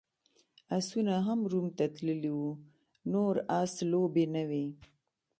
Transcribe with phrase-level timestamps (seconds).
[0.77, 2.51] اسونه هم روم ته تللي وو،
[3.11, 4.65] نور اس لوبې نه وې.